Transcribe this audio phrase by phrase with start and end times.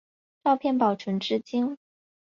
[0.43, 1.77] 照片保存至今。